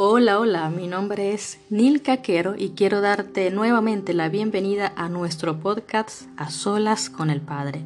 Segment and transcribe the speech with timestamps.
[0.00, 5.58] Hola, hola, mi nombre es Nil Caquero y quiero darte nuevamente la bienvenida a nuestro
[5.58, 7.82] podcast A Solas con el Padre.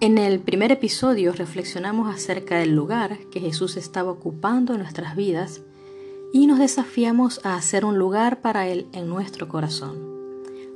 [0.00, 5.62] En el primer episodio reflexionamos acerca del lugar que Jesús estaba ocupando en nuestras vidas
[6.32, 10.02] y nos desafiamos a hacer un lugar para Él en nuestro corazón.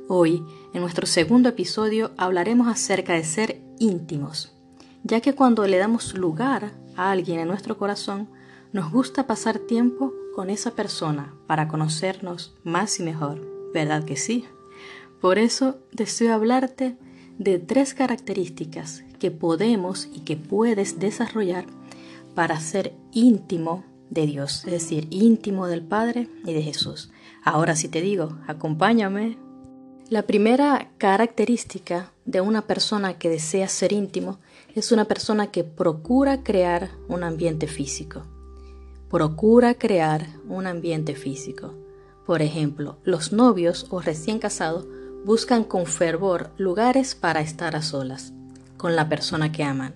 [0.07, 4.55] Hoy, en nuestro segundo episodio, hablaremos acerca de ser íntimos,
[5.03, 8.29] ya que cuando le damos lugar a alguien en nuestro corazón,
[8.71, 13.41] nos gusta pasar tiempo con esa persona para conocernos más y mejor,
[13.73, 14.45] ¿verdad que sí?
[15.19, 16.97] Por eso deseo hablarte
[17.37, 21.65] de tres características que podemos y que puedes desarrollar
[22.33, 27.11] para ser íntimo de Dios, es decir, íntimo del Padre y de Jesús.
[27.43, 29.37] Ahora sí te digo, acompáñame.
[30.09, 34.39] La primera característica de una persona que desea ser íntimo
[34.75, 38.23] es una persona que procura crear un ambiente físico
[39.11, 41.75] procura crear un ambiente físico.
[42.25, 44.87] Por ejemplo, los novios o recién casados
[45.25, 48.31] buscan con fervor lugares para estar a solas
[48.77, 49.95] con la persona que aman.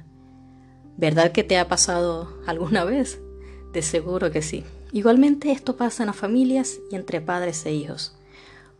[0.97, 3.21] ¿Verdad que te ha pasado alguna vez?
[3.71, 4.65] De seguro que sí.
[4.91, 8.17] Igualmente esto pasa en las familias y entre padres e hijos,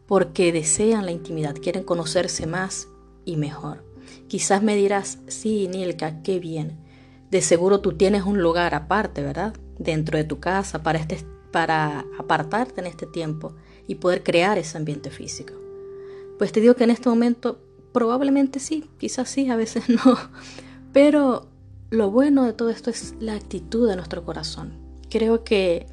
[0.06, 2.90] porque desean la intimidad, quieren conocerse más
[3.24, 3.86] y mejor.
[4.28, 6.78] Quizás me dirás, sí, Nilka, qué bien.
[7.32, 9.56] De seguro tú tienes un lugar aparte, ¿verdad?
[9.78, 11.20] Dentro de tu casa para, este,
[11.52, 13.54] para apartarte en este tiempo
[13.88, 15.54] y poder crear ese ambiente físico.
[16.38, 17.60] Pues te digo que en este momento
[17.94, 20.18] probablemente sí, quizás sí, a veces no,
[20.92, 21.48] pero
[21.90, 24.74] lo bueno de todo esto es la actitud de nuestro corazón.
[25.10, 25.86] Creo que,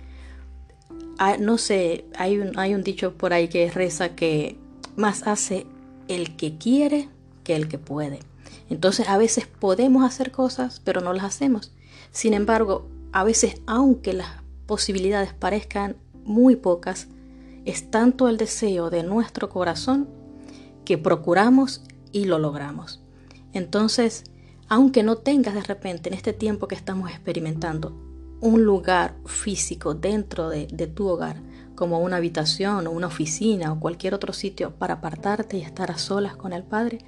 [1.18, 4.56] ah, no sé, hay un, hay un dicho por ahí que reza que
[4.96, 5.66] más hace
[6.08, 7.08] el que quiere
[7.44, 8.20] que el que puede.
[8.68, 11.72] Entonces a veces podemos hacer cosas, pero no las hacemos.
[12.10, 14.28] Sin embargo, a veces, aunque las
[14.66, 17.08] posibilidades parezcan muy pocas,
[17.64, 20.08] es tanto el deseo de nuestro corazón
[20.84, 23.00] que procuramos y lo logramos.
[23.52, 24.24] Entonces,
[24.68, 27.94] aunque no tengas de repente en este tiempo que estamos experimentando
[28.40, 31.40] un lugar físico dentro de, tu hogar,
[31.76, 35.98] como una habitación o una oficina o cualquier otro sitio para apartarte y estar a
[35.98, 36.98] solas con el Padre,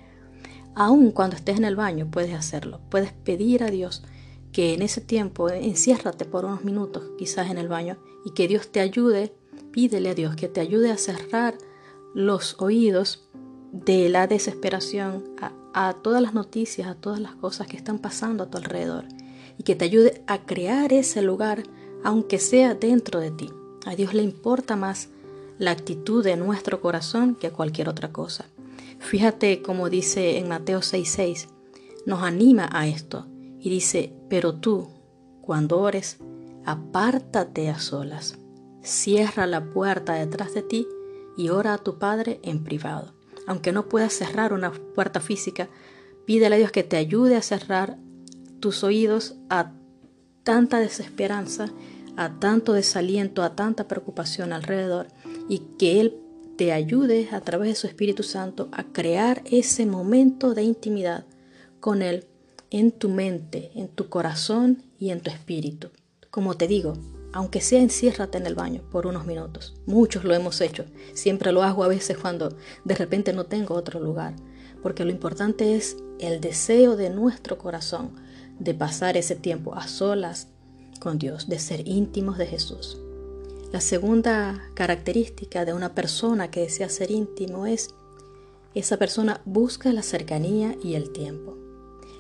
[0.75, 2.81] aun cuando estés en el baño puedes hacerlo.
[2.89, 4.05] Puedes pedir a Dios
[4.54, 8.48] que en ese tiempo eh, enciérrate por unos minutos, quizás en el baño, y que
[8.48, 9.34] Dios te ayude,
[9.72, 11.59] pídele a Dios que te ayude a cerrar
[12.15, 13.28] los oídos
[13.72, 15.25] de la desesperación
[15.75, 19.06] a, todas las noticias, a todas las cosas que están pasando a tu alrededor,
[19.59, 21.65] y que te ayude a crear ese lugar,
[22.04, 23.50] aunque sea dentro de ti.
[23.84, 25.09] A Dios le importa más
[25.59, 28.47] la actitud de nuestro corazón que cualquier otra cosa.
[29.00, 31.48] Fíjate como dice en Mateo 6:6,
[32.06, 33.26] nos anima a esto
[33.65, 34.89] y dice, pero tú,
[35.41, 36.19] cuando ores,
[36.67, 38.39] apártate a solas,
[38.83, 40.87] cierra la puerta detrás de ti
[41.39, 43.15] y ora a tu Padre en privado.
[43.47, 45.71] Aunque no puedas cerrar una puerta física,
[46.27, 47.97] pídele a Dios que te ayude a cerrar
[48.61, 49.73] tus oídos a
[50.43, 51.73] tanta desesperanza,
[52.17, 55.09] a tanto desaliento, a tanta preocupación alrededor
[55.49, 56.19] y que Él
[56.59, 61.25] te ayude a través de su Espíritu Santo a crear ese momento de intimidad
[61.81, 62.27] con Él
[62.71, 65.91] en tu mente, en tu corazón y en tu espíritu.
[66.31, 66.95] Como te digo,
[67.33, 69.75] aunque sea enciérrate en el baño por unos minutos.
[69.87, 70.85] Muchos lo hemos hecho.
[71.15, 74.35] Siempre lo hago a veces cuando de repente no tengo otro lugar.
[74.83, 78.13] Porque lo importante es el deseo de nuestro corazón
[78.59, 80.49] de pasar ese tiempo a solas
[81.01, 82.99] con Dios, de ser íntimos de Jesús.
[83.73, 87.91] La segunda característica de una persona que desea ser íntimo es
[88.75, 91.64] esa persona busca la cercanía y el tiempo.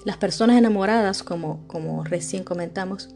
[0.04, 3.08] Las personas enamoradas, como, como recién comentamos,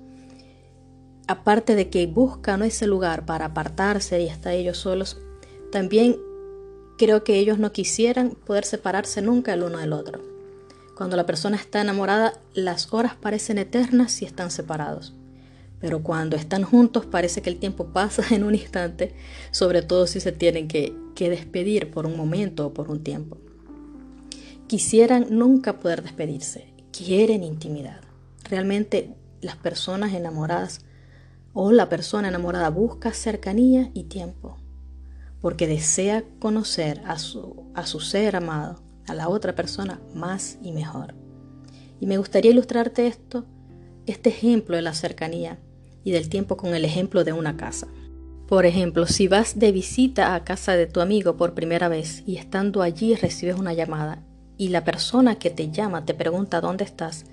[1.27, 5.19] aparte de que buscan ese lugar para apartarse y estar ellos solos,
[5.71, 6.17] también
[6.97, 10.23] creo que ellos no quisieran poder separarse nunca el uno del otro.
[10.97, 15.15] Cuando la persona está enamorada, las horas parecen eternas si están separados.
[15.81, 19.15] Pero cuando están juntos parece que el tiempo pasa en un instante,
[19.51, 23.37] sobre todo si se tienen que despedir por un momento o por un tiempo.
[24.67, 28.01] Quisieran nunca poder despedirse quieren intimidad.
[28.45, 30.81] Realmente las personas enamoradas
[31.53, 34.57] o la persona enamorada busca cercanía y tiempo,
[35.41, 40.73] porque desea conocer a su, a su ser amado, a la otra persona más y
[40.73, 41.15] mejor.
[42.01, 43.45] Y me gustaría ilustrarte esto,
[44.07, 45.59] este ejemplo de la cercanía
[46.03, 47.87] y del tiempo con el ejemplo de una casa.
[48.49, 52.37] Por ejemplo, si vas de visita a casa de tu amigo por primera vez y
[52.37, 54.25] estando allí recibes una llamada
[54.59, 57.25] y la persona que te llama te pregunta dónde estás,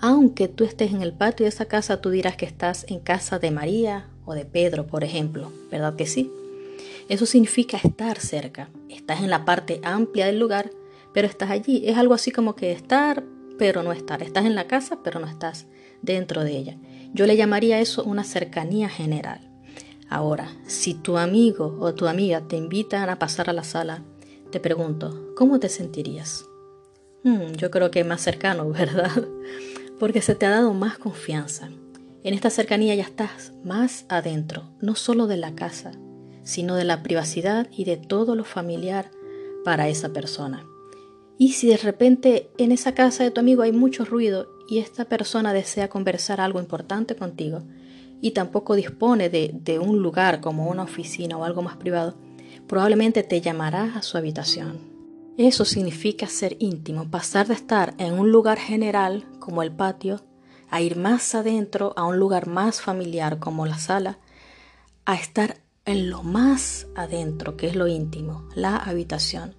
[0.00, 3.38] aunque tú estés en el patio de esa casa, tú dirás que estás en casa
[3.38, 6.30] de María o de Pedro, por ejemplo, ¿verdad que sí?
[7.08, 8.70] Eso significa estar cerca.
[8.88, 10.70] Estás en la parte amplia del lugar,
[11.12, 11.82] pero estás allí.
[11.86, 13.24] Es algo así como que estar,
[13.58, 14.22] pero no estar.
[14.22, 15.66] Estás en la casa, pero no estás
[16.02, 16.76] dentro de ella.
[17.14, 19.50] Yo le llamaría eso una cercanía general.
[20.10, 24.04] Ahora, si tu amigo o tu amiga te invitan a pasar a la sala,
[24.50, 26.44] te pregunto, ¿cómo te sentirías?
[27.24, 29.26] Hmm, yo creo que más cercano, ¿verdad?
[29.98, 31.70] Porque se te ha dado más confianza.
[32.24, 35.92] En esta cercanía ya estás más adentro, no solo de la casa,
[36.42, 39.10] sino de la privacidad y de todo lo familiar
[39.64, 40.64] para esa persona.
[41.38, 45.04] Y si de repente en esa casa de tu amigo hay mucho ruido y esta
[45.04, 47.62] persona desea conversar algo importante contigo
[48.20, 52.16] y tampoco dispone de un lugar como una oficina o algo más privado,
[52.66, 54.97] probablemente te llamará a su habitación.
[55.38, 60.20] Eso significa ser íntimo, pasar de estar en un lugar general como el patio
[60.68, 64.18] a ir más adentro a un lugar más familiar como la sala,
[65.04, 69.54] a estar en lo más adentro, que es lo íntimo, la habitación.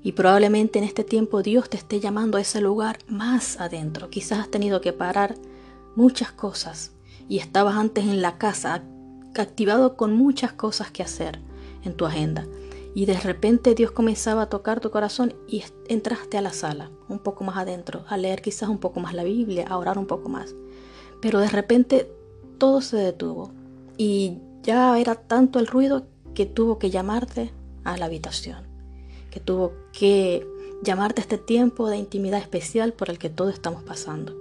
[0.00, 4.10] Y probablemente en este tiempo Dios te esté llamando a ese lugar más adentro.
[4.10, 5.34] Quizás has tenido que parar
[5.96, 6.92] muchas cosas
[7.28, 8.84] y estabas antes en la casa
[9.34, 11.40] activado con muchas cosas que hacer
[11.82, 12.46] en tu agenda.
[12.96, 17.18] Y de repente Dios comenzaba a tocar tu corazón y entraste a la sala, un
[17.18, 20.30] poco más adentro, a leer quizás un poco más la Biblia, a orar un poco
[20.30, 20.54] más.
[21.20, 22.10] Pero de repente
[22.56, 23.52] todo se detuvo
[23.98, 27.52] y ya era tanto el ruido que tuvo que llamarte
[27.84, 28.64] a la habitación,
[29.30, 30.46] que tuvo que
[30.82, 34.34] llamarte a este tiempo de intimidad especial por el que todos estamos pasando.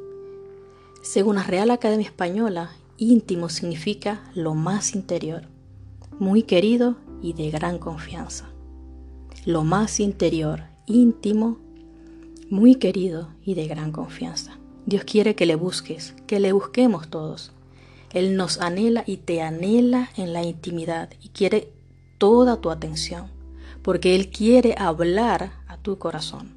[1.02, 5.42] Según la Real Academia Española, íntimo significa lo más interior,
[6.20, 6.96] muy querido
[7.26, 8.46] y de gran confianza.
[9.46, 11.58] Lo más interior, íntimo,
[12.52, 14.60] muy querido y de gran confianza.
[14.86, 17.52] Dios quiere que le busques, que le busquemos todos.
[18.14, 21.74] Él nos anhela y te anhela en la intimidad y quiere
[22.20, 23.32] toda tu atención,
[23.82, 26.54] porque Él quiere hablar a tu corazón.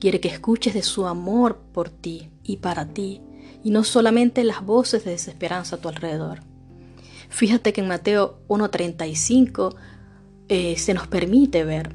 [0.00, 3.22] Quiere que escuches de su amor por ti y para ti,
[3.64, 6.40] y no solamente las voces de desesperanza a tu alrededor.
[7.30, 9.76] Fíjate que en Mateo 1.35
[10.52, 11.94] eh, se nos permite ver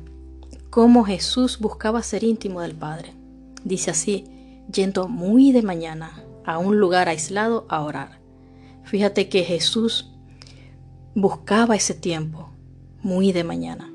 [0.69, 3.13] cómo Jesús buscaba ser íntimo del Padre.
[3.65, 4.23] Dice así,
[4.71, 8.21] yendo muy de mañana a un lugar aislado a orar.
[8.85, 10.09] Fíjate que Jesús
[11.15, 12.49] buscaba ese tiempo
[13.01, 13.93] muy de mañana,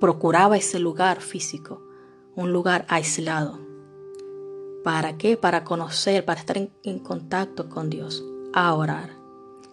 [0.00, 1.80] procuraba ese lugar físico,
[2.34, 3.60] un lugar aislado.
[4.82, 5.36] ¿Para qué?
[5.36, 9.10] Para conocer, para estar en, en contacto con Dios, a orar.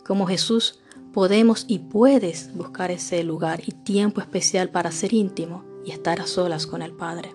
[0.06, 0.80] Como Jesús
[1.14, 6.28] podemos y puedes buscar ese lugar y tiempo especial para ser íntimo y estar a
[6.28, 7.32] solas con el Padre.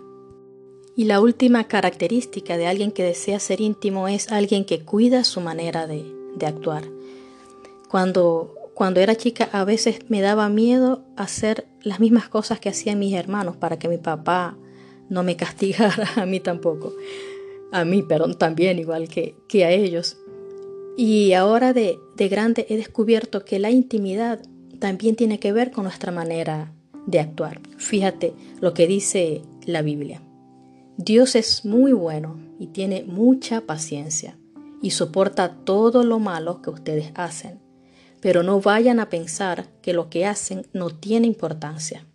[0.97, 5.41] Y la última característica de alguien que desea ser íntimo es alguien que cuida su
[5.41, 6.05] manera de,
[6.37, 6.85] de actuar.
[7.89, 12.99] Cuando, cuando era chica a veces me daba miedo hacer las mismas cosas que hacían
[12.99, 14.57] mis hermanos para que mi papá
[15.09, 16.93] no me castigara, a mí tampoco.
[17.73, 20.19] A mí, perdón, también igual que, que a ellos.
[20.97, 24.41] Y ahora de, de grande he descubierto que la intimidad
[24.79, 26.73] también tiene que ver con nuestra manera
[27.07, 27.61] de actuar.
[27.77, 30.23] Fíjate lo que dice la Biblia.
[30.97, 34.39] Dios es muy bueno y tiene mucha paciencia
[34.81, 37.65] y soporta todo lo malo que ustedes hacen
[38.25, 42.07] pero no vayan a pensar que lo que hacen no tiene importancia.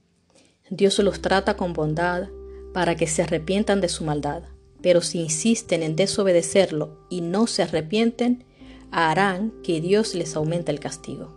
[0.71, 2.29] Dios los trata con bondad
[2.73, 4.41] para que se arrepientan de su maldad,
[4.81, 8.43] pero si insisten en desobedecerlo y no se arrepienten,
[8.91, 11.35] harán que Dios les aumente el castigo.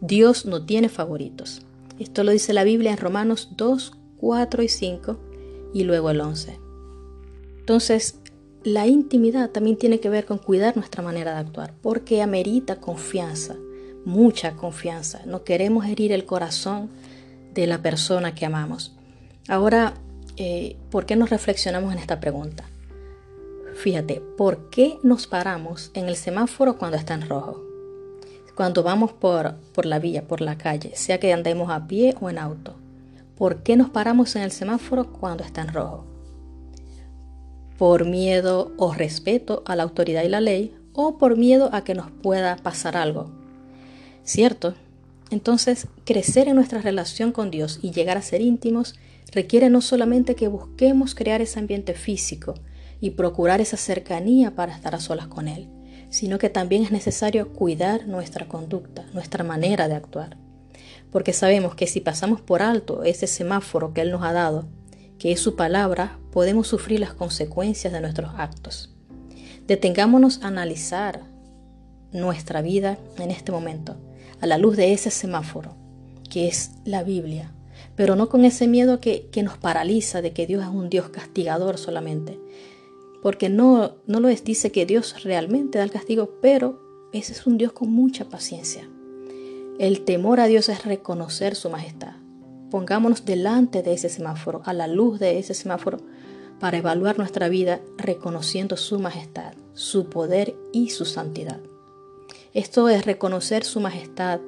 [0.00, 1.62] Dios no tiene favoritos.
[1.98, 5.20] Esto lo dice la Biblia en Romanos 2, 4 y 5
[5.74, 6.58] y luego el 11.
[7.58, 8.18] Entonces,
[8.62, 13.56] la intimidad también tiene que ver con cuidar nuestra manera de actuar, porque amerita confianza
[14.04, 15.22] mucha confianza.
[15.26, 16.90] No queremos herir el corazón
[17.54, 18.96] de la persona que amamos.
[19.48, 19.94] Ahora,
[20.36, 22.64] eh, ¿por qué nos reflexionamos en esta pregunta?
[23.82, 27.64] Fíjate, ¿por qué nos paramos en el semáforo cuando está en rojo?
[28.54, 32.28] Cuando vamos por, por la vía, por la calle, sea que andemos a pie o
[32.28, 32.74] en auto.
[33.38, 36.04] ¿Por qué nos paramos en el semáforo cuando está en rojo?
[37.78, 40.76] ¿Por miedo o respeto a la autoridad y la ley?
[40.92, 43.30] ¿O por miedo a que nos pueda pasar algo?
[44.24, 44.74] ¿cierto?
[45.30, 48.94] Entonces, crecer en nuestra relación con Dios y llegar a ser íntimos
[49.32, 52.56] requiere no solamente que busquemos crear ese ambiente físico
[53.00, 55.68] y procurar esa cercanía para estar a solas con Él,
[56.10, 60.36] sino que también es necesario cuidar nuestra conducta, nuestra manera de actuar.
[61.10, 64.68] Porque sabemos que si pasamos por alto ese semáforo que Él nos ha dado,
[65.18, 68.94] que es su palabra, podemos sufrir las consecuencias de nuestros actos.
[69.66, 71.20] Detengámonos a analizar
[72.12, 73.96] nuestra vida en este momento
[74.40, 75.76] a la luz de ese semáforo,
[76.28, 77.52] que es la Biblia,
[77.94, 81.10] pero no con ese miedo que, que nos paraliza de que Dios es un Dios
[81.10, 82.38] castigador solamente,
[83.22, 87.46] porque no, no lo es, dice que Dios realmente da el castigo, pero ese es
[87.46, 88.88] un Dios con mucha paciencia.
[89.78, 92.14] El temor a Dios es reconocer su majestad.
[92.70, 95.98] Pongámonos delante de ese semáforo, a la luz de ese semáforo,
[96.60, 101.60] para evaluar nuestra vida reconociendo su majestad, su poder y su santidad.
[102.52, 104.40] Esto es reconocer su majestad,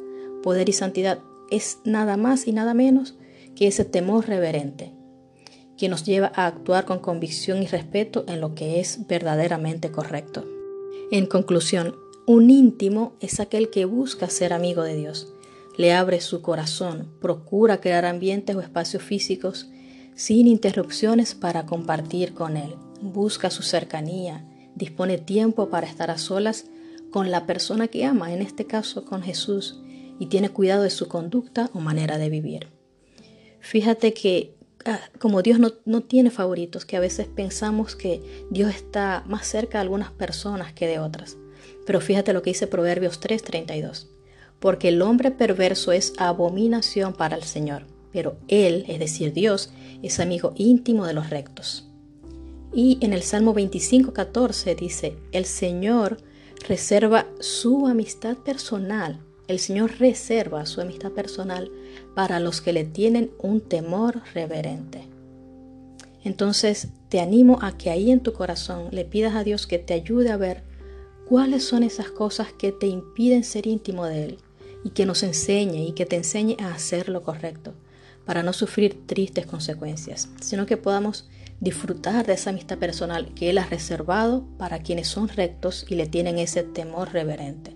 [0.43, 1.21] poder y santidad.
[1.51, 3.17] Es nada más y nada menos
[3.55, 4.93] que ese temor reverente
[5.83, 10.45] que nos lleva a actuar con convicción y respeto en lo que es verdaderamente correcto.
[11.11, 15.35] En conclusión, un íntimo es aquel que busca ser amigo de Dios,
[15.77, 19.71] le abre su corazón, procura crear ambientes o espacios físicos
[20.15, 24.47] sin interrupciones para compartir con Él, busca su cercanía,
[24.77, 26.67] dispone tiempo para estar a solas
[27.11, 29.81] con la persona que ama, en este caso con Jesús,
[30.21, 32.69] y tiene cuidado de su conducta o manera de vivir.
[33.59, 34.62] Fíjate que
[35.19, 38.21] como Dios no, tiene favoritos, que a veces pensamos que
[38.51, 41.37] Dios está más cerca de algunas personas que de otras.
[41.87, 44.09] Pero fíjate lo que dice Proverbios 3:32.
[44.61, 49.73] Porque el hombre perverso es abominación para el Señor, pero Él, es decir, Dios,
[50.03, 51.89] es amigo íntimo de los rectos.
[52.73, 56.19] Y en el Salmo 25:14 dice, el Señor
[56.69, 59.21] reserva su amistad personal
[59.53, 61.71] el Señor reserva su amistad personal
[62.15, 65.09] para los que le tienen un temor reverente.
[66.25, 69.95] Entonces te animo a que ahí en tu corazón le pidas a Dios que te
[69.95, 70.63] ayude a ver
[71.29, 74.39] cuáles son esas cosas que te impiden ser íntimo de Él
[74.85, 77.75] y que nos enseñe y que te enseñe a hacer lo correcto
[78.25, 81.29] para no sufrir tristes consecuencias, sino que podamos
[81.61, 86.07] disfrutar de esa amistad personal que Él ha reservado para quienes son rectos y le
[86.07, 87.72] tienen ese temor reverente.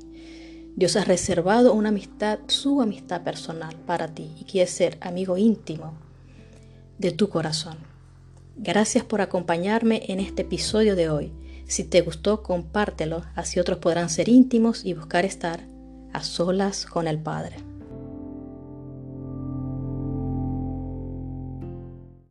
[0.76, 5.94] Dios ha reservado una amistad, su amistad personal para ti y quiere ser amigo íntimo
[6.98, 7.78] de tu corazón.
[8.56, 11.32] Gracias por acompañarme en este episodio de hoy.
[11.66, 15.60] Si te gustó, compártelo, así otros podrán ser íntimos y buscar estar
[16.12, 17.56] a solas con el Padre.